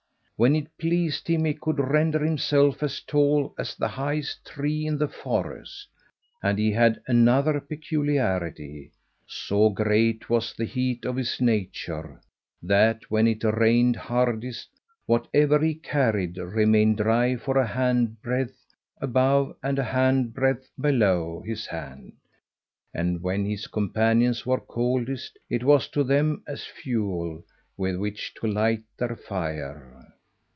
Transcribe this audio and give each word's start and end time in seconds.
When 0.43 0.55
it 0.55 0.75
pleased 0.79 1.27
him 1.27 1.45
he 1.45 1.53
could 1.53 1.77
render 1.77 2.17
himself 2.25 2.81
as 2.81 2.99
tall 3.01 3.53
as 3.59 3.75
the 3.75 3.89
highest 3.89 4.43
tree 4.43 4.87
in 4.87 4.97
the 4.97 5.07
forest. 5.07 5.87
And 6.41 6.57
he 6.57 6.71
had 6.71 6.99
another 7.07 7.59
peculiarity 7.61 8.91
so 9.27 9.69
great 9.69 10.31
was 10.31 10.55
the 10.55 10.65
heat 10.65 11.05
of 11.05 11.15
his 11.15 11.39
nature, 11.39 12.19
that, 12.63 13.11
when 13.11 13.27
it 13.27 13.43
rained 13.43 13.95
hardest, 13.95 14.69
whatever 15.05 15.59
he 15.59 15.75
carried 15.75 16.37
remained 16.37 16.97
dry 16.97 17.35
for 17.35 17.59
a 17.59 17.67
handbreadth 17.67 18.57
above 18.99 19.55
and 19.61 19.77
a 19.77 19.83
handbreadth 19.83 20.71
below 20.79 21.43
his 21.45 21.67
hand; 21.67 22.13
and 22.95 23.21
when 23.21 23.45
his 23.45 23.67
companions 23.67 24.43
were 24.43 24.59
coldest, 24.59 25.37
it 25.51 25.63
was 25.63 25.87
to 25.89 26.03
them 26.03 26.41
as 26.47 26.63
fuel 26.65 27.45
with 27.77 27.95
which 27.97 28.33
to 28.33 28.47
light 28.47 28.81
their 28.97 29.15
fire. 29.15 30.07